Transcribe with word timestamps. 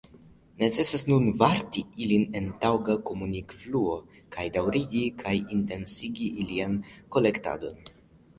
Necesas 0.59 1.01
nun 1.09 1.25
varti 1.41 1.83
ilin 2.05 2.25
en 2.39 2.47
taŭga 2.63 2.95
komunikfluo 3.09 3.99
kaj 4.37 4.47
daŭrigi 4.57 5.05
kaj 5.21 5.35
intensigi 5.59 6.33
ilian 6.47 6.81
kolektadon. 7.19 7.95